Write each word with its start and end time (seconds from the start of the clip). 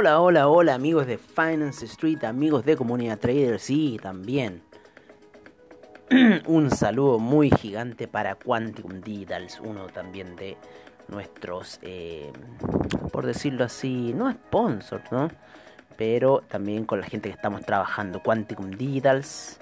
Hola, 0.00 0.18
hola, 0.18 0.48
hola 0.48 0.74
amigos 0.74 1.06
de 1.06 1.18
Finance 1.18 1.84
Street, 1.84 2.24
amigos 2.24 2.64
de 2.64 2.74
Comunidad 2.74 3.18
Traders 3.18 3.68
y 3.68 3.98
también 3.98 4.62
un 6.46 6.70
saludo 6.70 7.18
muy 7.18 7.50
gigante 7.50 8.08
para 8.08 8.34
Quantum 8.34 9.02
Digitals, 9.02 9.60
uno 9.60 9.88
también 9.88 10.36
de 10.36 10.56
nuestros, 11.08 11.78
eh, 11.82 12.32
por 13.12 13.26
decirlo 13.26 13.62
así, 13.62 14.14
no 14.14 14.32
sponsors, 14.32 15.12
¿no? 15.12 15.28
Pero 15.98 16.40
también 16.48 16.86
con 16.86 16.98
la 16.98 17.06
gente 17.06 17.28
que 17.28 17.34
estamos 17.34 17.60
trabajando, 17.66 18.22
Quantum 18.22 18.70
Digitals 18.70 19.60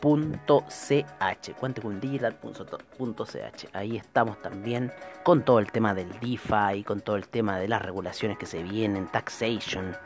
.ch, 0.00 1.54
quanticumdigital.ch. 1.58 3.68
Ahí 3.72 3.96
estamos 3.96 4.40
también 4.42 4.92
con 5.22 5.44
todo 5.44 5.58
el 5.58 5.72
tema 5.72 5.94
del 5.94 6.10
DeFi, 6.20 6.84
con 6.84 7.00
todo 7.00 7.16
el 7.16 7.28
tema 7.28 7.58
de 7.58 7.68
las 7.68 7.82
regulaciones 7.82 8.38
que 8.38 8.46
se 8.46 8.62
vienen, 8.62 9.06
taxation, 9.06 9.96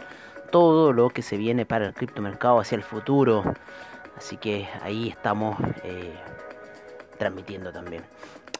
todo 0.50 0.92
lo 0.92 1.10
que 1.10 1.22
se 1.22 1.36
viene 1.36 1.66
para 1.66 1.86
el 1.86 1.94
criptomercado 1.94 2.60
hacia 2.60 2.76
el 2.76 2.82
futuro. 2.82 3.42
Así 4.16 4.36
que 4.36 4.68
ahí 4.82 5.08
estamos 5.08 5.56
eh, 5.84 6.14
transmitiendo 7.18 7.72
también. 7.72 8.02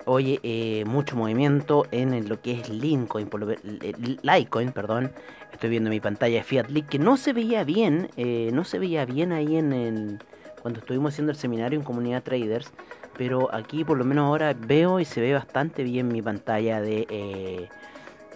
Oye, 0.05 0.41
eh, 0.43 0.85
mucho 0.87 1.17
movimiento 1.17 1.87
en 1.91 2.29
lo 2.29 2.41
que 2.41 2.53
es 2.53 2.71
Lincoin, 2.71 3.29
por 3.29 3.47
Litecoin, 3.63 4.73
perdón. 4.73 5.13
Estoy 5.53 5.69
viendo 5.69 5.91
mi 5.91 6.01
pantalla 6.01 6.39
de 6.39 6.45
Fiat 6.45 6.71
Leak 6.71 6.89
que 6.89 6.99
no 6.99 7.17
se 7.17 7.35
veía 7.35 7.65
bien, 7.65 8.09
eh, 8.17 8.51
no 8.55 8.65
se 8.65 8.79
veía 8.79 9.05
bien 9.05 9.33
ahí 9.33 9.57
en 9.57 9.73
el 9.73 10.19
cuando 10.61 10.81
estuvimos 10.81 11.15
haciendo 11.15 11.33
el 11.33 11.39
seminario 11.39 11.79
en 11.79 11.85
comunidad 11.85 12.23
traders, 12.23 12.73
pero 13.17 13.55
aquí 13.55 13.85
por 13.85 13.99
lo 13.99 14.05
menos 14.05 14.27
ahora 14.27 14.55
veo 14.55 15.01
y 15.01 15.05
se 15.05 15.21
ve 15.21 15.35
bastante 15.35 15.83
bien 15.83 16.09
mi 16.09 16.23
pantalla 16.23 16.81
de, 16.81 17.07
eh, 17.09 17.69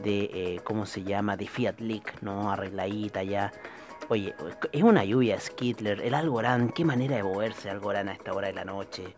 de 0.03 0.31
eh, 0.33 0.61
¿cómo 0.65 0.87
se 0.87 1.03
llama? 1.03 1.37
De 1.37 1.47
Fiat 1.47 1.81
Leak, 1.81 2.23
¿no? 2.23 2.51
Arregladita 2.51 3.23
ya. 3.23 3.53
Oye, 4.09 4.35
es 4.73 4.83
una 4.83 5.05
lluvia 5.05 5.39
Skittler, 5.39 6.01
el 6.01 6.15
Algorand, 6.15 6.73
qué 6.73 6.85
manera 6.85 7.17
de 7.17 7.23
moverse 7.23 7.71
Algorand 7.71 8.09
a 8.09 8.13
esta 8.13 8.33
hora 8.33 8.49
de 8.49 8.55
la 8.55 8.65
noche. 8.65 9.15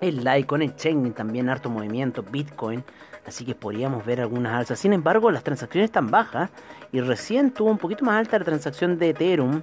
El 0.00 0.24
Litecoin, 0.24 0.62
el 0.62 0.76
Chain 0.76 1.12
también 1.12 1.48
harto 1.48 1.68
movimiento, 1.68 2.22
Bitcoin, 2.22 2.82
así 3.26 3.44
que 3.44 3.54
podríamos 3.54 4.04
ver 4.04 4.20
algunas 4.20 4.52
alzas. 4.52 4.78
Sin 4.78 4.92
embargo, 4.92 5.30
las 5.30 5.44
transacciones 5.44 5.88
están 5.88 6.10
bajas 6.10 6.50
y 6.92 7.00
recién 7.00 7.52
tuvo 7.52 7.70
un 7.70 7.78
poquito 7.78 8.04
más 8.04 8.16
alta 8.16 8.38
la 8.38 8.44
transacción 8.44 8.98
de 8.98 9.10
Ethereum 9.10 9.62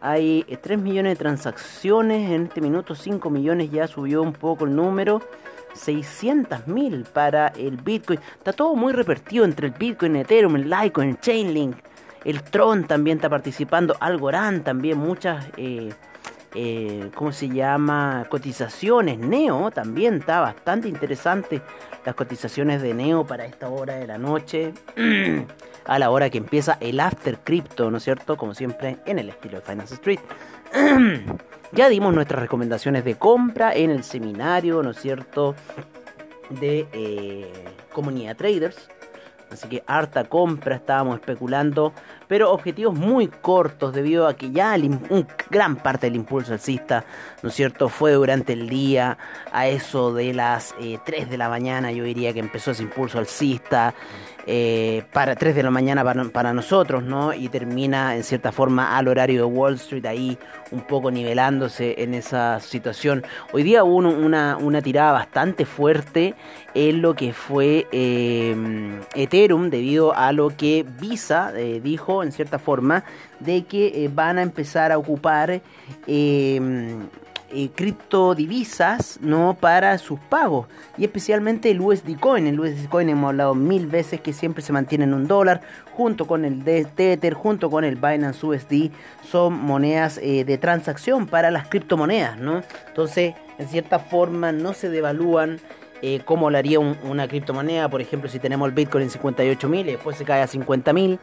hay 0.00 0.44
3 0.44 0.78
eh, 0.78 0.82
millones 0.82 1.12
de 1.12 1.16
transacciones, 1.16 2.30
en 2.30 2.44
este 2.44 2.60
minuto 2.60 2.94
5 2.94 3.30
millones 3.30 3.70
ya 3.70 3.86
subió 3.86 4.22
un 4.22 4.32
poco 4.32 4.64
el 4.64 4.74
número. 4.74 5.20
600 5.74 6.66
mil 6.66 7.04
para 7.04 7.48
el 7.48 7.76
Bitcoin. 7.76 8.18
Está 8.36 8.52
todo 8.52 8.74
muy 8.74 8.92
repartido 8.92 9.44
entre 9.44 9.68
el 9.68 9.74
Bitcoin, 9.74 10.16
Ethereum, 10.16 10.56
el 10.56 10.68
Litecoin, 10.68 11.10
el 11.10 11.20
Chainlink. 11.20 11.76
El 12.24 12.42
Tron 12.42 12.84
también 12.84 13.18
está 13.18 13.28
participando. 13.28 13.96
Algorand 14.00 14.64
también. 14.64 14.98
Muchas, 14.98 15.46
eh, 15.56 15.92
eh, 16.54 17.10
¿cómo 17.14 17.32
se 17.32 17.48
llama? 17.48 18.26
Cotizaciones. 18.28 19.18
Neo 19.18 19.70
también 19.70 20.14
está 20.14 20.40
bastante 20.40 20.88
interesante. 20.88 21.62
Las 22.04 22.14
cotizaciones 22.14 22.80
de 22.82 22.94
Neo 22.94 23.26
para 23.26 23.44
esta 23.44 23.68
hora 23.68 23.94
de 23.96 24.06
la 24.06 24.18
noche. 24.18 24.72
a 25.88 25.98
la 25.98 26.10
hora 26.10 26.28
que 26.30 26.38
empieza 26.38 26.76
el 26.80 27.00
After 27.00 27.38
Crypto, 27.38 27.90
¿no 27.90 27.96
es 27.96 28.04
cierto? 28.04 28.36
Como 28.36 28.54
siempre, 28.54 28.98
en 29.06 29.18
el 29.18 29.30
estilo 29.30 29.58
de 29.58 29.62
Finance 29.64 29.94
Street. 29.94 30.20
ya 31.72 31.88
dimos 31.88 32.14
nuestras 32.14 32.42
recomendaciones 32.42 33.04
de 33.04 33.16
compra 33.16 33.74
en 33.74 33.90
el 33.90 34.04
seminario, 34.04 34.82
¿no 34.82 34.90
es 34.90 34.98
cierto? 34.98 35.54
De 36.50 36.86
eh, 36.92 37.52
comunidad 37.92 38.36
traders. 38.36 38.88
Así 39.50 39.66
que 39.68 39.82
harta 39.86 40.24
compra, 40.24 40.76
estábamos 40.76 41.20
especulando, 41.20 41.94
pero 42.28 42.52
objetivos 42.52 42.94
muy 42.94 43.26
cortos 43.28 43.94
debido 43.94 44.28
a 44.28 44.34
que 44.34 44.50
ya 44.50 44.76
un 45.08 45.26
gran 45.50 45.76
parte 45.76 46.06
del 46.06 46.16
impulso 46.16 46.52
alcista, 46.52 47.04
¿no 47.42 47.48
es 47.48 47.54
cierto?, 47.54 47.88
fue 47.88 48.12
durante 48.12 48.52
el 48.52 48.68
día, 48.68 49.18
a 49.50 49.66
eso 49.66 50.12
de 50.12 50.34
las 50.34 50.74
3 51.04 51.22
eh, 51.22 51.26
de 51.26 51.38
la 51.38 51.48
mañana, 51.48 51.90
yo 51.90 52.04
diría 52.04 52.32
que 52.32 52.40
empezó 52.40 52.70
ese 52.70 52.82
impulso 52.82 53.18
alcista. 53.18 53.94
Eh, 54.50 55.02
para 55.12 55.36
3 55.36 55.54
de 55.54 55.62
la 55.62 55.70
mañana 55.70 56.02
para, 56.32 56.54
nosotros, 56.54 57.02
¿no? 57.02 57.34
Y 57.34 57.50
termina 57.50 58.16
en 58.16 58.24
cierta 58.24 58.50
forma 58.50 58.96
al 58.96 59.06
horario 59.06 59.40
de 59.40 59.44
Wall 59.44 59.74
Street 59.74 60.06
ahí 60.06 60.38
un 60.70 60.80
poco 60.80 61.10
nivelándose 61.10 62.02
en 62.02 62.14
esa 62.14 62.58
situación. 62.60 63.24
Hoy 63.52 63.62
día 63.62 63.84
hubo 63.84 63.96
una, 63.96 64.56
una 64.56 64.80
tirada 64.80 65.12
bastante 65.12 65.66
fuerte 65.66 66.34
en 66.72 67.02
lo 67.02 67.12
que 67.12 67.34
fue 67.34 67.86
em, 67.92 69.00
Ethereum 69.14 69.68
debido 69.68 70.14
a 70.14 70.32
lo 70.32 70.48
que 70.48 70.86
Visa 70.98 71.52
eh, 71.54 71.80
dijo 71.82 72.17
en 72.22 72.32
cierta 72.32 72.58
forma 72.58 73.04
de 73.40 73.64
que 73.64 74.04
eh, 74.04 74.10
van 74.12 74.38
a 74.38 74.42
empezar 74.42 74.92
a 74.92 74.98
ocupar 74.98 75.60
em, 76.06 77.06
eh, 77.50 77.70
criptodivisas 77.74 79.18
¿no? 79.22 79.56
para 79.58 79.96
sus 79.96 80.20
pagos 80.20 80.66
y 80.98 81.04
especialmente 81.04 81.70
el 81.70 81.80
USD 81.80 82.18
Coin. 82.20 82.46
El 82.46 82.60
USD 82.60 82.88
Coin 82.90 83.08
hemos 83.08 83.28
hablado 83.28 83.54
mil 83.54 83.86
veces 83.86 84.20
que 84.20 84.34
siempre 84.34 84.62
se 84.62 84.70
mantiene 84.72 85.04
en 85.04 85.14
un 85.14 85.26
dólar 85.26 85.62
junto 85.98 86.26
con 86.26 86.44
el 86.44 86.62
Tether, 86.62 87.32
junto 87.32 87.70
con 87.70 87.84
el 87.84 87.96
Binance 87.96 88.44
USD, 88.44 88.90
son 89.26 89.54
monedas 89.54 90.20
eh, 90.22 90.44
de 90.44 90.58
transacción 90.58 91.26
para 91.26 91.50
las 91.50 91.68
criptomonedas. 91.68 92.38
¿no? 92.38 92.62
Entonces, 92.86 93.34
en 93.58 93.68
cierta 93.68 93.98
forma, 93.98 94.52
no 94.52 94.74
se 94.74 94.90
devalúan. 94.90 95.58
Eh, 96.00 96.20
como 96.24 96.48
lo 96.48 96.56
haría 96.56 96.78
una 96.78 97.26
criptomoneda, 97.26 97.88
por 97.88 98.00
ejemplo, 98.00 98.30
si 98.30 98.38
tenemos 98.38 98.68
el 98.68 98.74
Bitcoin 98.74 99.02
en 99.02 99.10
58 99.10 99.68
mil 99.68 99.88
y 99.88 99.92
después 99.92 100.16
se 100.16 100.24
cae 100.24 100.42
a 100.42 100.46
50 100.46 100.92
mil, 100.92 101.18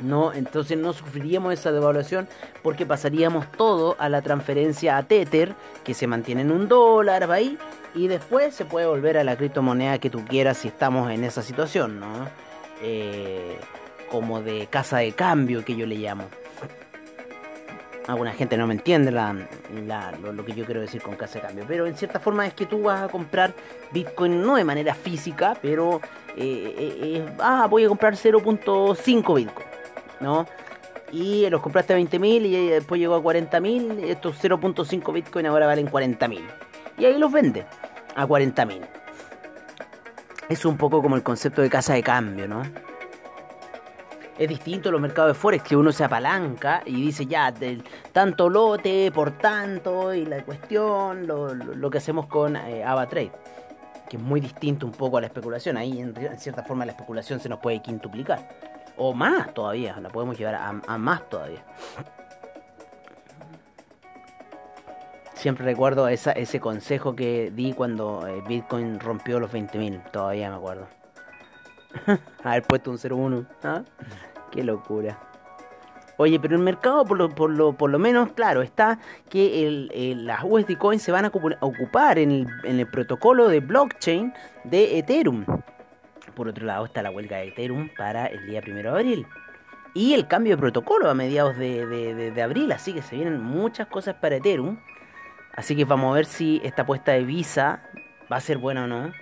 no, 0.00 0.32
entonces 0.32 0.76
no 0.76 0.92
sufriríamos 0.92 1.54
esa 1.54 1.72
devaluación 1.72 2.28
porque 2.62 2.84
pasaríamos 2.84 3.50
todo 3.52 3.96
a 3.98 4.08
la 4.08 4.20
transferencia 4.20 4.98
a 4.98 5.02
Tether, 5.04 5.54
que 5.84 5.94
se 5.94 6.06
mantiene 6.06 6.42
en 6.42 6.50
un 6.50 6.68
dólar, 6.68 7.30
ahí, 7.30 7.58
y 7.94 8.08
después 8.08 8.54
se 8.54 8.66
puede 8.66 8.86
volver 8.86 9.16
a 9.16 9.24
la 9.24 9.36
criptomoneda 9.36 9.98
que 9.98 10.10
tú 10.10 10.24
quieras 10.24 10.58
si 10.58 10.68
estamos 10.68 11.10
en 11.10 11.24
esa 11.24 11.42
situación, 11.42 11.98
¿no? 11.98 12.28
Eh, 12.82 13.58
como 14.10 14.42
de 14.42 14.66
casa 14.66 14.98
de 14.98 15.12
cambio 15.12 15.64
que 15.64 15.74
yo 15.74 15.86
le 15.86 15.96
llamo. 15.96 16.24
Alguna 18.06 18.32
gente 18.32 18.56
no 18.56 18.68
me 18.68 18.74
entiende 18.74 19.10
lo, 19.10 20.44
que 20.44 20.52
yo 20.52 20.64
quiero 20.64 20.80
decir 20.80 21.02
con 21.02 21.16
casa 21.16 21.40
de 21.40 21.46
cambio, 21.46 21.64
pero 21.66 21.86
en 21.86 21.96
cierta 21.96 22.20
forma 22.20 22.46
es 22.46 22.54
que 22.54 22.66
tú 22.66 22.82
vas 22.82 23.02
a 23.02 23.08
comprar 23.08 23.52
Bitcoin 23.92 24.42
no 24.42 24.54
de 24.54 24.62
manera 24.62 24.94
física, 24.94 25.56
pero 25.60 26.00
eh, 26.36 26.74
eh, 26.78 27.26
ah, 27.40 27.66
voy 27.68 27.84
a 27.84 27.88
comprar 27.88 28.14
0.5 28.14 29.34
Bitcoin. 29.34 29.65
¿No? 30.20 30.46
Y 31.12 31.48
los 31.50 31.62
compraste 31.62 31.94
a 31.94 31.98
20.000 31.98 32.46
y 32.46 32.68
después 32.68 33.00
llegó 33.00 33.14
a 33.14 33.22
40.000. 33.22 34.04
Estos 34.04 34.42
0.5 34.42 35.12
Bitcoin 35.12 35.46
ahora 35.46 35.66
valen 35.66 35.88
40.000. 35.88 36.40
Y 36.98 37.04
ahí 37.04 37.18
los 37.18 37.30
vende 37.30 37.64
a 38.14 38.26
40.000. 38.26 38.80
Es 40.48 40.64
un 40.64 40.76
poco 40.76 41.02
como 41.02 41.16
el 41.16 41.22
concepto 41.22 41.62
de 41.62 41.70
casa 41.70 41.94
de 41.94 42.02
cambio, 42.02 42.48
¿no? 42.48 42.62
Es 44.38 44.48
distinto 44.48 44.90
los 44.90 45.00
mercados 45.00 45.30
de 45.30 45.34
Forex 45.34 45.64
que 45.64 45.76
uno 45.76 45.92
se 45.92 46.04
apalanca 46.04 46.82
y 46.84 47.00
dice 47.02 47.24
ya, 47.24 47.50
del 47.50 47.82
tanto 48.12 48.50
lote 48.50 49.10
por 49.10 49.30
tanto 49.38 50.12
y 50.12 50.26
la 50.26 50.44
cuestión, 50.44 51.26
lo, 51.26 51.90
que 51.90 51.98
hacemos 51.98 52.26
con 52.26 52.54
eh, 52.54 52.84
AvaTrade, 52.84 53.32
que 54.08 54.18
es 54.18 54.22
muy 54.22 54.40
distinto 54.40 54.84
un 54.84 54.92
poco 54.92 55.16
a 55.16 55.22
la 55.22 55.28
especulación. 55.28 55.78
Ahí 55.78 56.00
en 56.00 56.14
cierta 56.38 56.62
forma 56.62 56.84
la 56.84 56.92
especulación 56.92 57.40
se 57.40 57.48
nos 57.48 57.60
puede 57.60 57.80
quintuplicar. 57.80 58.46
O 58.96 59.12
más 59.12 59.52
todavía, 59.52 59.98
la 60.00 60.08
podemos 60.08 60.38
llevar 60.38 60.54
a, 60.54 60.98
más 60.98 61.28
todavía. 61.28 61.64
Siempre 65.34 65.66
recuerdo 65.66 66.08
esa, 66.08 66.32
ese 66.32 66.60
consejo 66.60 67.14
que 67.14 67.52
di 67.54 67.74
cuando 67.74 68.26
eh, 68.26 68.42
Bitcoin 68.48 68.98
rompió 68.98 69.38
los 69.38 69.52
20.000. 69.52 70.10
Todavía 70.10 70.48
me 70.50 70.56
acuerdo. 70.56 70.86
Haber 72.42 72.62
puesto 72.62 72.90
un 72.90 72.96
0.1. 72.96 73.46
¿ah? 73.64 73.82
Qué 74.50 74.64
locura. 74.64 75.18
Oye, 76.18 76.40
pero 76.40 76.56
el 76.56 76.62
mercado 76.62 77.04
por 77.04 77.50
lo, 77.90 77.98
menos, 77.98 78.32
claro, 78.32 78.62
está 78.62 78.98
que 79.28 79.66
el, 79.66 80.24
las 80.26 80.42
USD 80.42 80.78
Coins 80.78 81.02
se 81.02 81.12
van 81.12 81.26
a 81.26 81.32
ocupar 81.60 82.18
el, 82.18 82.46
en 82.64 82.80
el 82.80 82.86
protocolo 82.86 83.48
de 83.48 83.60
blockchain 83.60 84.32
de 84.64 84.98
Ethereum. 84.98 85.44
Por 86.36 86.48
otro 86.48 86.66
lado 86.66 86.84
está 86.84 87.00
la 87.00 87.10
huelga 87.10 87.38
de 87.38 87.48
Ethereum 87.48 87.88
para 87.96 88.26
el 88.26 88.46
día 88.46 88.60
primero 88.60 88.92
de 88.92 89.00
abril. 89.00 89.26
Y 89.94 90.12
el 90.12 90.28
cambio 90.28 90.54
de 90.54 90.60
protocolo 90.60 91.08
a 91.08 91.14
mediados 91.14 91.56
de, 91.56 92.42
abril. 92.44 92.70
Así 92.72 92.92
que 92.92 93.00
se 93.00 93.16
vienen 93.16 93.42
muchas 93.42 93.86
cosas 93.86 94.16
para 94.16 94.36
Ethereum. 94.36 94.76
Así 95.54 95.74
que 95.74 95.86
vamos 95.86 96.12
a 96.12 96.14
ver 96.14 96.26
si 96.26 96.60
esta 96.62 96.82
apuesta 96.82 97.12
de 97.12 97.24
Visa 97.24 97.82
va 98.30 98.36
a 98.36 98.40
ser 98.40 98.58
buena 98.58 98.84
o 98.84 98.86
no. 98.86 99.12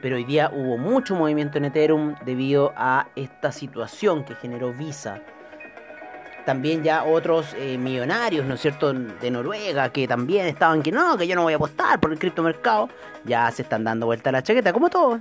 Pero 0.00 0.14
hoy 0.14 0.22
día 0.22 0.48
hubo 0.54 0.78
mucho 0.78 1.16
movimiento 1.16 1.58
en 1.58 1.64
Ethereum 1.64 2.14
debido 2.24 2.72
a 2.76 3.08
esta 3.16 3.50
situación 3.50 4.24
que 4.24 4.36
generó 4.36 4.72
Visa 4.72 5.22
también 6.44 6.82
ya 6.82 7.04
otros 7.04 7.54
eh, 7.56 7.78
millonarios, 7.78 8.46
¿no 8.46 8.54
es 8.54 8.60
cierto?, 8.60 8.92
de 8.92 9.30
Noruega, 9.30 9.88
que 9.90 10.06
también 10.06 10.46
estaban 10.46 10.82
que 10.82 10.92
no, 10.92 11.16
que 11.16 11.26
yo 11.26 11.34
no 11.34 11.42
voy 11.42 11.54
a 11.54 11.56
apostar 11.56 12.00
por 12.00 12.12
el 12.12 12.18
criptomercado, 12.18 12.88
ya 13.24 13.50
se 13.50 13.62
están 13.62 13.84
dando 13.84 14.06
vuelta 14.06 14.30
la 14.30 14.42
chaqueta, 14.42 14.72
como 14.72 14.90
todos, 14.90 15.20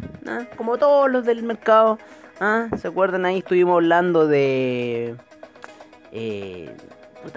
como 0.58 0.78
todos 0.78 1.10
los 1.10 1.26
del 1.26 1.44
mercado, 1.44 1.98
¿Ah? 2.40 2.68
¿Se 2.78 2.88
acuerdan? 2.88 3.26
Ahí 3.26 3.40
estuvimos 3.40 3.76
hablando 3.76 4.28
de... 4.28 5.16
Eh, 6.12 6.76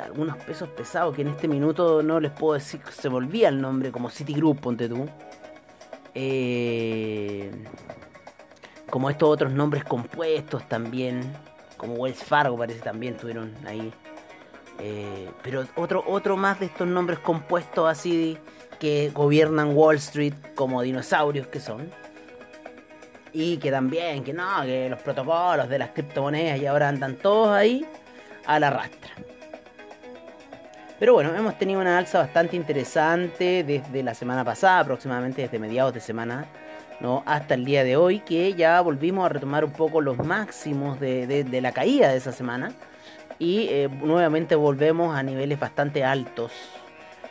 algunos 0.02 0.36
pesos 0.38 0.68
pesados 0.70 1.14
que 1.14 1.22
en 1.22 1.28
este 1.28 1.46
minuto 1.46 2.02
no 2.02 2.18
les 2.18 2.32
puedo 2.32 2.54
decir, 2.54 2.80
se 2.90 3.08
volvía 3.08 3.48
el 3.48 3.60
nombre, 3.60 3.92
como 3.92 4.10
Citigroup, 4.10 4.58
ponte 4.58 4.88
tú. 4.88 5.08
Eh, 6.12 7.52
como 8.90 9.10
estos 9.10 9.28
otros 9.28 9.52
nombres 9.52 9.84
compuestos 9.84 10.68
también, 10.68 11.32
como 11.76 11.94
Wells 11.94 12.22
Fargo 12.22 12.56
parece 12.56 12.80
también 12.80 13.16
tuvieron 13.16 13.54
ahí. 13.66 13.92
Eh, 14.78 15.30
pero 15.42 15.66
otro, 15.76 16.04
otro 16.06 16.36
más 16.36 16.60
de 16.60 16.66
estos 16.66 16.86
nombres 16.86 17.18
compuestos 17.18 17.88
así 17.88 18.38
que 18.78 19.10
gobiernan 19.14 19.74
Wall 19.74 19.96
Street 19.96 20.34
como 20.54 20.82
dinosaurios 20.82 21.46
que 21.46 21.60
son. 21.60 21.90
Y 23.32 23.58
que 23.58 23.70
también, 23.70 24.24
que 24.24 24.32
no, 24.32 24.62
que 24.62 24.88
los 24.88 25.00
protocolos 25.02 25.68
de 25.68 25.78
las 25.78 25.90
criptomonedas 25.90 26.58
y 26.58 26.66
ahora 26.66 26.88
andan 26.88 27.16
todos 27.16 27.50
ahí 27.50 27.86
a 28.46 28.58
la 28.58 28.70
rastra. 28.70 29.12
Pero 30.98 31.12
bueno, 31.12 31.34
hemos 31.36 31.58
tenido 31.58 31.80
una 31.80 31.98
alza 31.98 32.20
bastante 32.20 32.56
interesante 32.56 33.62
desde 33.64 34.02
la 34.02 34.14
semana 34.14 34.42
pasada, 34.44 34.80
aproximadamente 34.80 35.42
desde 35.42 35.58
mediados 35.58 35.92
de 35.92 36.00
semana, 36.00 36.46
¿no? 37.00 37.22
hasta 37.26 37.54
el 37.54 37.64
día 37.64 37.84
de 37.84 37.96
hoy, 37.96 38.20
que 38.20 38.54
ya 38.54 38.80
volvimos 38.80 39.26
a 39.26 39.28
retomar 39.28 39.64
un 39.64 39.72
poco 39.72 40.00
los 40.00 40.18
máximos 40.18 41.00
de, 41.00 41.46
la 41.60 41.72
caída 41.72 42.08
de 42.08 42.16
esa 42.16 42.32
semana. 42.32 42.72
Y 43.38 43.68
eh, 43.68 43.88
nuevamente 43.88 44.54
volvemos 44.54 45.14
a 45.14 45.22
niveles 45.22 45.60
bastante 45.60 46.04
altos 46.04 46.52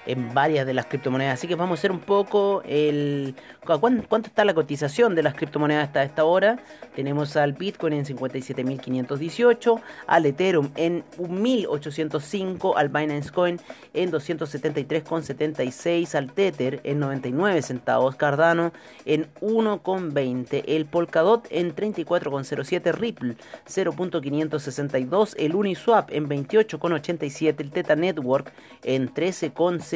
en 0.06 0.34
varias 0.34 0.66
de 0.66 0.74
las 0.74 0.86
criptomonedas. 0.86 1.40
Así 1.40 1.48
que 1.48 1.56
vamos 1.56 1.78
a 1.78 1.80
hacer 1.80 1.92
un 1.92 2.00
poco 2.00 2.62
el... 2.66 3.36
¿Cuánto 3.66 4.28
está 4.28 4.46
la 4.46 4.54
cotización 4.54 5.16
de 5.16 5.24
las 5.24 5.34
criptomonedas 5.34 5.88
hasta 5.88 6.04
esta 6.04 6.24
hora? 6.24 6.60
Tenemos 6.96 7.36
al 7.36 7.54
Bitcoin 7.54 7.94
en 7.94 8.06
57.518, 8.06 9.82
al 10.06 10.28
Ethereum 10.28 10.70
en 10.76 11.04
1.805, 11.18 12.74
al 12.78 12.90
Binance 12.90 13.32
Coin 13.32 13.60
en 13.96 14.12
273,76, 14.12 16.14
al 16.14 16.32
Tether 16.32 16.80
en 16.84 17.00
99 17.00 17.64
centavos, 17.64 18.16
Cardano 18.16 18.72
en 19.06 19.26
1,20, 19.42 20.64
el 20.68 20.86
Polkadot 20.86 21.48
en 21.50 21.76
34,07, 21.76 22.94
Ripple 22.94 23.36
0.562, 23.68 25.34
el 25.40 25.56
Uniswap 25.56 26.12
en 26.12 26.30
28,87, 26.30 27.62
el 27.62 27.72
Teta 27.72 27.96
Network 27.96 28.54
en 28.84 29.12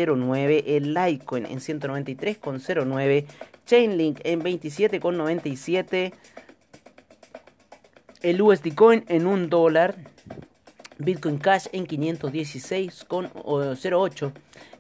13,0 0.05 0.63
el 0.65 0.93
Litecoin 0.93 1.45
en 1.45 1.59
193,09, 1.59 3.25
Chainlink 3.65 4.19
en 4.23 4.41
27,97, 4.41 6.13
el 8.21 8.41
USD 8.41 8.73
Coin 8.75 9.05
en 9.07 9.27
1 9.27 9.47
dólar, 9.47 9.95
Bitcoin 10.97 11.37
Cash 11.37 11.67
en 11.71 11.87
516,08, 11.87 14.31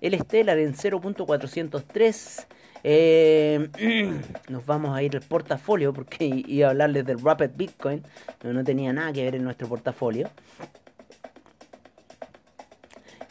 el 0.01 0.19
Stellar 0.19 0.59
en 0.59 0.73
0.403. 0.73 2.45
Eh, 2.81 3.67
nos 4.49 4.65
vamos 4.65 4.95
a 4.95 5.03
ir 5.03 5.13
al 5.15 5.21
portafolio 5.21 5.93
porque 5.93 6.25
iba 6.47 6.67
a 6.67 6.69
hablarles 6.71 7.05
del 7.05 7.21
Rapid 7.21 7.51
Bitcoin, 7.55 8.03
no 8.43 8.63
tenía 8.63 8.91
nada 8.93 9.13
que 9.13 9.23
ver 9.23 9.35
en 9.35 9.43
nuestro 9.43 9.67
portafolio. 9.67 10.29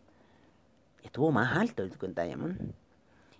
estuvo 1.03 1.31
más 1.31 1.55
alto 1.55 1.83
el 1.83 1.89
Bitcoin 1.89 2.15
Diamond. 2.15 2.73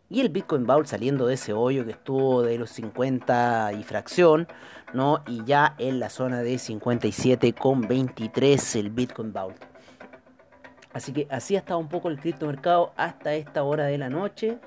Y 0.09 0.21
el 0.21 0.29
Bitcoin 0.29 0.65
Vault 0.65 0.87
saliendo 0.87 1.27
de 1.27 1.35
ese 1.35 1.53
hoyo 1.53 1.85
que 1.85 1.91
estuvo 1.91 2.41
de 2.41 2.57
los 2.57 2.71
50 2.71 3.73
y 3.73 3.83
fracción, 3.83 4.47
¿no? 4.91 5.21
Y 5.27 5.43
ya 5.45 5.75
en 5.77 5.99
la 5.99 6.09
zona 6.09 6.41
de 6.41 6.55
57,23 6.55 8.79
el 8.79 8.89
Bitcoin 8.89 9.31
Vault. 9.31 9.63
Así 10.93 11.13
que 11.13 11.27
así 11.29 11.55
ha 11.55 11.59
estado 11.59 11.79
un 11.79 11.89
poco 11.89 12.09
el 12.09 12.19
criptomercado 12.19 12.91
hasta 12.97 13.35
esta 13.35 13.61
hora 13.61 13.85
de 13.85 13.99
la 13.99 14.09
noche. 14.09 14.57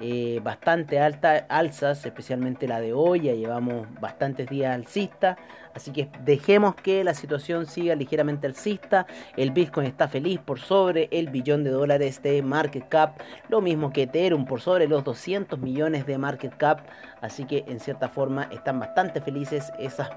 Eh, 0.00 0.40
bastante 0.42 0.98
alta, 0.98 1.46
alzas, 1.48 2.04
especialmente 2.04 2.66
la 2.66 2.80
de 2.80 2.92
hoy, 2.92 3.20
ya 3.22 3.32
llevamos 3.34 3.86
bastantes 4.00 4.48
días 4.48 4.74
alcista, 4.74 5.36
así 5.72 5.92
que 5.92 6.10
dejemos 6.24 6.74
que 6.74 7.04
la 7.04 7.14
situación 7.14 7.66
siga 7.66 7.94
ligeramente 7.94 8.48
alcista, 8.48 9.06
el 9.36 9.52
Bitcoin 9.52 9.86
está 9.86 10.08
feliz 10.08 10.40
por 10.40 10.58
sobre 10.58 11.08
el 11.12 11.30
billón 11.30 11.62
de 11.62 11.70
dólares 11.70 12.20
de 12.22 12.42
market 12.42 12.88
cap, 12.88 13.20
lo 13.48 13.60
mismo 13.60 13.92
que 13.92 14.02
Ethereum 14.02 14.46
por 14.46 14.60
sobre 14.60 14.88
los 14.88 15.04
200 15.04 15.60
millones 15.60 16.06
de 16.06 16.18
market 16.18 16.56
cap, 16.56 16.80
así 17.20 17.44
que 17.44 17.64
en 17.68 17.78
cierta 17.78 18.08
forma 18.08 18.48
están 18.50 18.80
bastante 18.80 19.20
felices 19.20 19.72
esas 19.78 20.10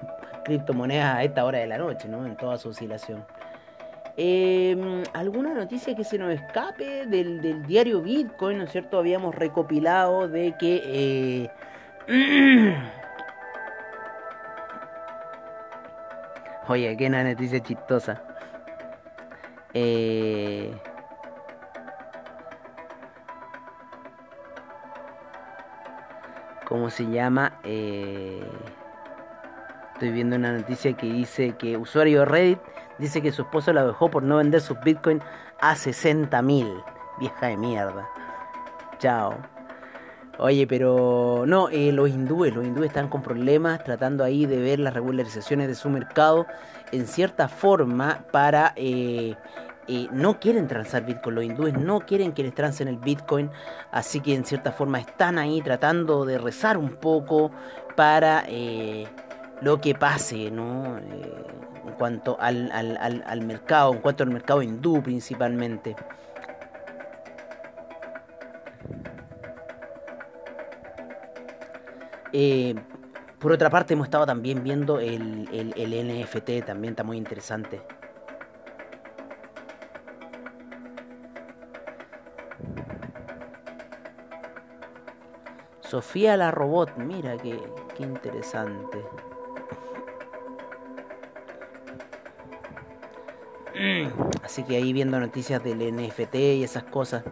criptomonedas 0.44 1.18
a 1.18 1.22
esta 1.22 1.44
hora 1.44 1.58
de 1.58 1.68
la 1.68 1.78
noche, 1.78 2.08
¿no? 2.08 2.26
en 2.26 2.36
toda 2.36 2.58
su 2.58 2.70
oscilación. 2.70 3.24
Em, 4.20 5.04
¿Alguna 5.12 5.54
noticia 5.54 5.94
que 5.94 6.02
se 6.02 6.18
nos 6.18 6.34
escape 6.34 7.06
del, 7.06 7.64
diario 7.68 8.02
Bitcoin? 8.02 8.58
¿No 8.58 8.64
es 8.64 8.72
cierto? 8.72 8.98
Habíamos 8.98 9.32
recopilado 9.32 10.26
de 10.26 10.56
que... 10.58 10.82
Eh... 10.84 11.48
Oye, 16.66 16.96
qué 16.96 17.06
una 17.06 17.22
noticia 17.22 17.62
chistosa. 17.62 18.20
Eh... 19.72 20.72
¿Cómo 26.66 26.90
se 26.90 27.04
llama? 27.06 27.60
Eh... 27.62 28.42
Estoy 29.98 30.12
viendo 30.12 30.36
una 30.36 30.52
noticia 30.52 30.92
que 30.92 31.08
dice 31.08 31.56
que 31.58 31.76
usuario 31.76 32.20
de 32.20 32.24
Reddit 32.24 32.58
dice 33.00 33.20
que 33.20 33.32
su 33.32 33.42
esposo 33.42 33.72
la 33.72 33.84
dejó 33.84 34.08
por 34.08 34.22
no 34.22 34.36
vender 34.36 34.60
sus 34.60 34.78
bitcoins 34.78 35.24
a 35.60 35.74
60 35.74 36.40
mil. 36.42 36.72
Vieja 37.18 37.48
de 37.48 37.56
mierda. 37.56 38.08
Chao. 39.00 39.34
Oye, 40.38 40.68
pero 40.68 41.42
no, 41.48 41.68
eh, 41.68 41.90
los 41.90 42.10
hindúes, 42.10 42.54
los 42.54 42.64
hindúes 42.64 42.90
están 42.90 43.08
con 43.08 43.22
problemas 43.22 43.82
tratando 43.82 44.22
ahí 44.22 44.46
de 44.46 44.60
ver 44.60 44.78
las 44.78 44.94
regularizaciones 44.94 45.66
de 45.66 45.74
su 45.74 45.90
mercado 45.90 46.46
en 46.92 47.08
cierta 47.08 47.48
forma 47.48 48.24
para... 48.30 48.74
Eh, 48.76 49.34
eh, 49.88 50.06
no 50.12 50.38
quieren 50.38 50.68
transar 50.68 51.06
Bitcoin, 51.06 51.34
los 51.34 51.44
hindúes 51.44 51.74
no 51.74 52.00
quieren 52.00 52.32
que 52.32 52.42
les 52.42 52.54
transen 52.54 52.88
el 52.88 52.98
Bitcoin, 52.98 53.50
así 53.90 54.20
que 54.20 54.34
en 54.34 54.44
cierta 54.44 54.70
forma 54.70 55.00
están 55.00 55.38
ahí 55.38 55.62
tratando 55.62 56.26
de 56.26 56.36
rezar 56.36 56.76
un 56.76 56.90
poco 56.90 57.50
para 57.96 58.44
lo 59.60 59.80
que 59.80 59.94
pase, 59.94 60.50
¿no? 60.50 60.98
Eh, 60.98 61.46
en 61.86 61.92
cuanto 61.94 62.36
al, 62.40 62.70
al, 62.72 63.22
al, 63.26 63.42
mercado, 63.42 63.92
en 63.92 64.00
cuanto 64.00 64.22
al 64.22 64.30
mercado 64.30 64.62
hindú 64.62 65.02
principalmente. 65.02 65.96
Eh, 72.32 72.74
por 73.38 73.52
otra 73.52 73.70
parte, 73.70 73.94
hemos 73.94 74.06
estado 74.06 74.26
también 74.26 74.62
viendo 74.62 75.00
el, 75.00 75.48
el, 75.52 75.72
el, 75.76 76.22
NFT, 76.24 76.66
también 76.66 76.92
está 76.92 77.04
muy 77.04 77.16
interesante. 77.16 77.80
Sofía 85.80 86.36
la 86.36 86.50
robot, 86.50 86.98
mira 86.98 87.38
qué, 87.38 87.58
qué 87.96 88.02
interesante. 88.02 88.98
Así 94.42 94.64
que 94.64 94.76
ahí 94.76 94.92
viendo 94.92 95.18
noticias 95.20 95.62
del 95.62 95.78
NFT 95.94 96.34
y 96.34 96.64
esas 96.64 96.84
cosas. 96.84 97.24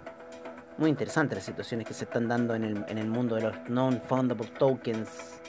Muy 0.78 0.90
interesantes 0.90 1.36
las 1.38 1.44
situaciones 1.44 1.86
que 1.86 1.94
se 1.94 2.04
están 2.04 2.28
dando 2.28 2.54
en 2.54 2.64
el, 2.64 2.84
en 2.88 2.98
el 2.98 3.08
mundo 3.08 3.34
de 3.36 3.42
los 3.42 3.68
non-fundable 3.68 4.46
tokens. 4.58 5.40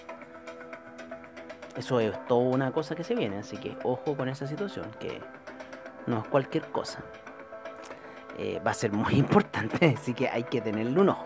Eso 1.76 2.00
es 2.00 2.26
toda 2.28 2.50
una 2.50 2.72
cosa 2.72 2.96
que 2.96 3.04
se 3.04 3.14
viene, 3.14 3.38
así 3.38 3.58
que 3.58 3.78
ojo 3.84 4.16
con 4.16 4.30
esa 4.30 4.48
situación, 4.48 4.90
que 5.00 5.22
no 6.08 6.20
es 6.20 6.28
cualquier 6.30 6.64
cosa. 6.72 7.04
eh, 8.38 8.60
va 8.66 8.72
a 8.72 8.74
ser 8.74 8.92
muy 8.92 9.14
importante, 9.18 9.94
así 9.98 10.14
que 10.14 10.30
hay 10.30 10.44
que 10.44 10.62
tenerlo 10.62 11.02
un 11.02 11.10
ojo. 11.10 11.26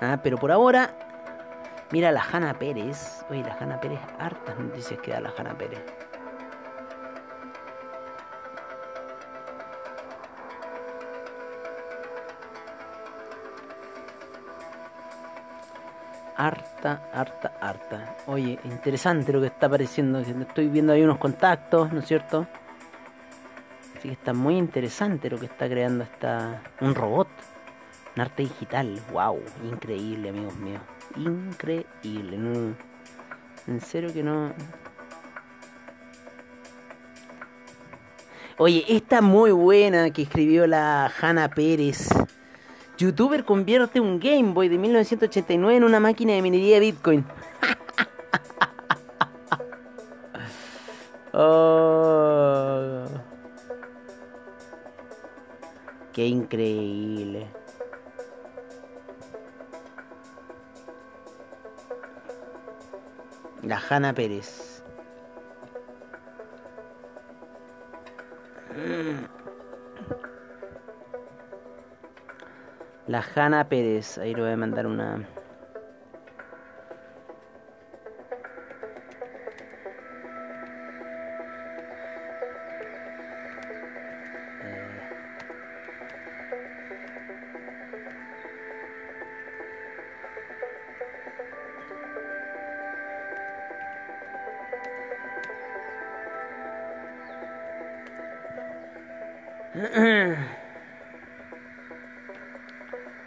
Ah, 0.00 0.20
pero 0.22 0.36
por 0.36 0.52
ahora, 0.52 0.96
mira 1.90 2.12
la 2.12 2.22
Hanna 2.22 2.58
Pérez. 2.58 3.24
Oye, 3.30 3.42
la 3.42 3.56
Hanna 3.58 3.80
Pérez, 3.80 4.00
hartas 4.18 4.58
noticias 4.58 5.00
que 5.00 5.12
da 5.12 5.20
la 5.20 5.32
Hanna 5.36 5.56
Pérez. 5.56 5.82
Harta, 16.36 17.08
harta, 17.12 17.52
harta. 17.60 18.16
Oye, 18.26 18.58
interesante 18.64 19.32
lo 19.32 19.40
que 19.40 19.48
está 19.48 19.66
apareciendo. 19.66 20.18
Estoy 20.18 20.68
viendo 20.68 20.92
ahí 20.92 21.02
unos 21.02 21.18
contactos, 21.18 21.92
¿no 21.92 22.00
es 22.00 22.06
cierto? 22.06 22.46
Así 23.96 24.08
que 24.08 24.14
está 24.14 24.32
muy 24.32 24.56
interesante 24.56 25.30
lo 25.30 25.38
que 25.38 25.46
está 25.46 25.68
creando 25.68 26.04
esta 26.04 26.62
un 26.80 26.94
robot, 26.94 27.28
un 28.16 28.22
arte 28.22 28.42
digital. 28.42 29.00
Wow, 29.12 29.40
increíble, 29.64 30.30
amigos 30.30 30.56
míos, 30.56 30.82
increíble. 31.16 32.36
en 33.66 33.80
serio 33.80 34.12
que 34.12 34.22
no. 34.22 34.52
Oye, 38.56 38.84
esta 38.88 39.20
muy 39.20 39.50
buena 39.50 40.10
que 40.10 40.22
escribió 40.22 40.66
la 40.66 41.12
Hanna 41.20 41.48
Pérez. 41.48 42.08
Youtuber 42.96 43.44
convierte 43.44 44.00
un 44.00 44.20
Game 44.20 44.52
Boy 44.52 44.68
de 44.68 44.78
1989 44.78 45.76
en 45.76 45.84
una 45.84 45.98
máquina 45.98 46.34
de 46.34 46.42
minería 46.42 46.76
de 46.76 46.80
Bitcoin. 46.80 47.24
oh. 51.32 53.04
Qué 56.12 56.26
increíble. 56.26 57.48
La 63.62 63.82
Hanna 63.88 64.12
Pérez. 64.12 64.82
Mm. 68.76 69.33
La 73.14 73.22
Hanna 73.36 73.68
Pérez. 73.68 74.18
Ahí 74.18 74.34
le 74.34 74.42
voy 74.42 74.50
a 74.50 74.56
mandar 74.56 74.88
una. 74.88 75.24
Eh. 99.76 100.36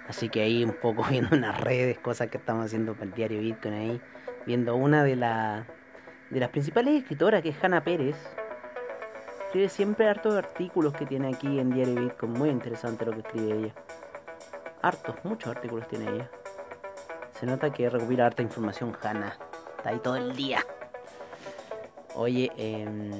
Así 0.08 0.30
que 0.30 0.42
ahí 0.42 0.64
un 0.64 0.74
poco 0.74 1.04
viendo 1.10 1.36
unas 1.36 1.60
redes, 1.60 2.00
cosas 2.00 2.30
que 2.30 2.38
estamos 2.38 2.66
haciendo 2.66 2.94
para 2.94 3.06
el 3.06 3.14
diario 3.14 3.40
Bitcoin 3.40 3.74
ahí. 3.74 4.02
Viendo 4.46 4.76
una 4.76 5.04
de, 5.04 5.16
la, 5.16 5.68
de 6.30 6.40
las 6.40 6.50
principales 6.50 6.96
escritoras, 7.02 7.42
que 7.42 7.50
es 7.50 7.64
Hanna 7.64 7.84
Pérez. 7.84 8.16
Escribe 9.46 9.70
siempre 9.70 10.08
hartos 10.08 10.36
artículos 10.36 10.94
que 10.94 11.06
tiene 11.06 11.30
aquí 11.30 11.60
en 11.60 11.70
Diario 11.70 11.96
Bitcoin. 11.96 12.34
Muy 12.34 12.50
interesante 12.50 13.06
lo 13.06 13.14
que 13.14 13.20
escribe 13.20 13.58
ella. 13.58 13.74
Hartos, 14.82 15.16
muchos 15.24 15.56
artículos 15.56 15.88
tiene 15.88 16.10
ella. 16.10 16.30
Se 17.40 17.46
nota 17.46 17.72
que 17.72 17.90
recopila 17.90 18.26
harta 18.26 18.42
información 18.42 18.96
Hanna. 19.02 19.38
Está 19.78 19.90
ahí 19.90 20.00
todo 20.00 20.16
el 20.16 20.36
día. 20.36 20.60
Oye, 22.16 22.52
em, 22.58 23.12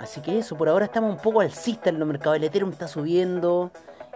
así 0.00 0.20
que 0.20 0.38
eso, 0.38 0.56
por 0.56 0.68
ahora 0.68 0.86
estamos 0.86 1.10
un 1.10 1.22
poco 1.22 1.40
alcista 1.40 1.88
en 1.88 1.96
el 1.96 2.04
mercado. 2.04 2.34
El 2.34 2.44
Ethereum 2.44 2.70
está 2.70 2.88
subiendo. 2.88 3.70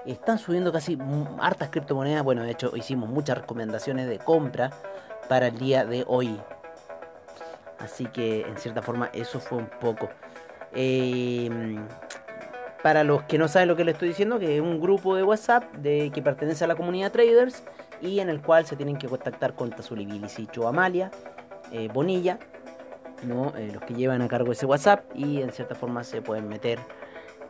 Están 0.06 0.38
subiendo 0.38 0.72
casi 0.72 0.98
hartas 1.40 1.68
criptomonedas. 1.70 2.24
Bueno, 2.24 2.42
de 2.42 2.50
hecho 2.50 2.76
hicimos 2.76 3.08
muchas 3.08 3.38
recomendaciones 3.38 4.08
de 4.08 4.18
compra 4.18 4.70
para 5.28 5.48
el 5.48 5.58
día 5.58 5.84
de 5.84 6.04
hoy. 6.06 6.38
Así 7.78 8.06
que 8.06 8.42
en 8.42 8.56
cierta 8.58 8.82
forma 8.82 9.10
eso 9.12 9.40
fue 9.40 9.58
un 9.58 9.68
poco. 9.80 10.08
Em, 10.72 11.86
para 12.82 13.04
los 13.04 13.22
que 13.24 13.38
no 13.38 13.46
saben 13.46 13.68
lo 13.68 13.76
que 13.76 13.84
les 13.84 13.94
estoy 13.94 14.08
diciendo, 14.08 14.38
que 14.38 14.56
es 14.56 14.62
un 14.62 14.80
grupo 14.80 15.14
de 15.14 15.22
WhatsApp 15.22 15.72
de, 15.74 16.10
que 16.12 16.22
pertenece 16.22 16.64
a 16.64 16.66
la 16.66 16.74
comunidad 16.74 17.12
traders 17.12 17.62
y 18.00 18.18
en 18.20 18.28
el 18.28 18.42
cual 18.42 18.66
se 18.66 18.76
tienen 18.76 18.96
que 18.96 19.08
contactar 19.08 19.54
con 19.54 19.70
Tazuli 19.70 20.06
Cho 20.50 20.66
Amalia, 20.66 21.10
eh, 21.70 21.88
Bonilla, 21.92 22.38
¿no? 23.22 23.52
Eh, 23.56 23.70
los 23.72 23.82
que 23.84 23.94
llevan 23.94 24.22
a 24.22 24.28
cargo 24.28 24.50
ese 24.50 24.66
WhatsApp 24.66 25.04
y 25.14 25.40
en 25.42 25.52
cierta 25.52 25.76
forma 25.76 26.02
se 26.02 26.22
pueden 26.22 26.48
meter 26.48 26.80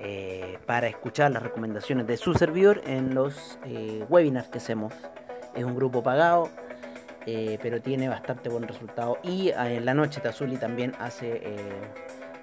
eh, 0.05 0.59
para 0.67 0.89
escuchar 0.89 1.31
las 1.31 1.45
recomendaciones 1.45 2.09
de 2.09 2.17
su 2.17 2.35
servidor 2.35 2.83
en 2.87 3.15
los 3.15 3.57
eh, 3.65 4.05
webinars 4.09 4.49
que 4.49 4.59
hacemos. 4.59 4.93
Es 5.55 5.63
un 5.63 5.77
grupo 5.77 6.03
pagado, 6.03 6.49
eh, 7.25 7.57
pero 7.63 7.81
tiene 7.81 8.09
bastante 8.09 8.49
buen 8.49 8.67
resultado. 8.67 9.19
Y 9.23 9.51
en 9.51 9.85
la 9.85 9.95
noche 9.95 10.21
Tazuli 10.21 10.57
también 10.57 10.93
hace, 10.99 11.41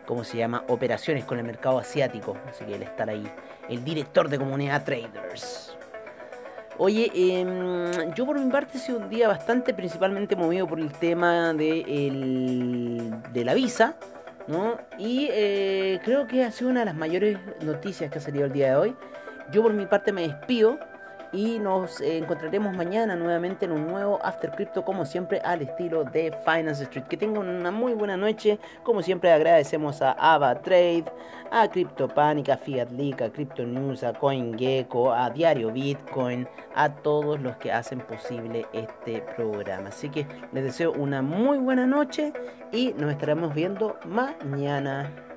¿cómo 0.06 0.24
se 0.24 0.38
llama? 0.38 0.64
Operaciones 0.70 1.26
con 1.26 1.38
el 1.38 1.44
mercado 1.44 1.80
asiático. 1.80 2.38
Así 2.48 2.64
que 2.64 2.76
él 2.76 2.84
está 2.84 3.04
ahí, 3.04 3.30
el 3.68 3.84
director 3.84 4.30
de 4.30 4.38
comunidad 4.38 4.86
traders. 4.86 5.76
Oye, 6.78 7.12
em, 7.14 8.14
yo 8.14 8.26
por 8.26 8.40
mi 8.40 8.50
parte 8.50 8.78
he 8.78 8.80
sido 8.80 9.00
un 9.00 9.10
día 9.10 9.28
bastante 9.28 9.74
principalmente 9.74 10.38
movido 10.38 10.66
por 10.66 10.80
el 10.80 10.94
tema 10.94 11.54
de, 11.54 13.12
de 13.34 13.44
la 13.44 13.54
visa 13.54 13.98
y 14.98 15.30
eh, 15.32 16.00
creo 16.04 16.28
que 16.28 16.44
ha 16.44 16.52
sido 16.52 16.70
una 16.70 16.82
de 16.82 16.88
las 16.88 16.96
mayores 16.96 17.38
noticias 17.62 18.12
que 18.12 18.18
ha 18.18 18.22
salido 18.22 18.46
el 18.46 18.52
día 18.52 18.70
de 18.70 18.76
hoy. 18.76 18.96
Yo 19.52 19.62
por 19.62 19.74
mi 19.74 19.86
parte 19.86 20.12
me 20.12 20.28
despido 20.28 20.80
y 21.32 21.60
nos 21.60 22.02
encontraremos 22.02 22.76
mañana 22.76 23.16
nuevamente 23.16 23.66
en 23.66 23.72
un 23.72 23.88
nuevo 23.88 24.20
After 24.24 24.52
Crypto 24.52 24.84
como 24.84 25.06
siempre 25.06 25.40
al 25.42 25.62
estilo 25.62 26.04
de 26.04 26.36
Finance 26.44 26.84
Street. 26.84 27.06
Que 27.06 27.18
tengan 27.18 27.48
una 27.48 27.72
muy 27.72 27.94
buena 27.94 28.18
noche. 28.18 28.60
Como 28.84 29.02
siempre 29.02 29.32
agradecemos 29.32 30.02
a 30.02 30.12
Ava 30.14 30.60
Trade, 30.62 31.06
a 31.52 31.68
CryptoPanic, 31.68 32.50
a 32.50 32.58
Fiat 32.58 32.90
Leak, 32.92 33.22
a 33.22 33.30
Crypto 33.30 33.64
News, 33.64 34.04
a 34.04 34.14
CoinGecko, 34.14 35.14
a 35.14 35.30
Diario 35.30 35.72
Bitcoin, 35.72 36.48
a 36.76 36.90
todos 36.90 37.40
los 37.40 37.58
que 37.58 37.72
hacen 37.72 38.00
posible 38.00 38.66
este 38.74 39.22
programa. 39.36 39.90
Así 39.90 40.10
que 40.10 40.28
les 40.52 40.64
deseo 40.64 40.92
una 40.94 41.22
muy 41.22 41.58
buena 41.58 41.86
noche 41.86 42.34
y 42.72 42.94
nos 42.94 43.12
estaremos 43.12 43.54
viendo 43.54 43.98
mañana. 44.06 45.29